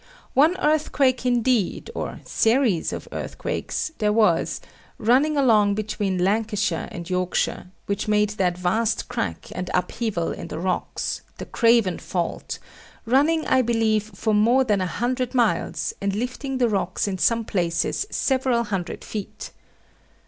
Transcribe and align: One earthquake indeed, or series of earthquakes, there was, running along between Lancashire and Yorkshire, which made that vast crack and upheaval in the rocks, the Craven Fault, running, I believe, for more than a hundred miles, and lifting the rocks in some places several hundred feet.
One 0.33 0.57
earthquake 0.57 1.27
indeed, 1.27 1.91
or 1.93 2.21
series 2.25 2.91
of 2.91 3.07
earthquakes, 3.11 3.91
there 3.99 4.11
was, 4.11 4.59
running 4.97 5.37
along 5.37 5.75
between 5.75 6.17
Lancashire 6.17 6.87
and 6.91 7.07
Yorkshire, 7.07 7.69
which 7.85 8.07
made 8.07 8.31
that 8.31 8.57
vast 8.57 9.07
crack 9.09 9.49
and 9.51 9.69
upheaval 9.75 10.31
in 10.31 10.47
the 10.47 10.57
rocks, 10.57 11.21
the 11.37 11.45
Craven 11.45 11.99
Fault, 11.99 12.57
running, 13.05 13.45
I 13.45 13.61
believe, 13.61 14.05
for 14.15 14.33
more 14.33 14.63
than 14.63 14.81
a 14.81 14.87
hundred 14.87 15.35
miles, 15.35 15.93
and 16.01 16.15
lifting 16.15 16.57
the 16.57 16.67
rocks 16.67 17.07
in 17.07 17.19
some 17.19 17.45
places 17.45 18.07
several 18.09 18.63
hundred 18.63 19.03
feet. 19.03 19.51